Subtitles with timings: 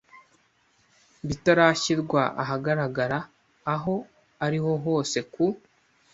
[1.27, 3.17] bitarashyirwa ahagaragara
[3.73, 3.95] aho
[4.45, 5.45] ari ho hose ku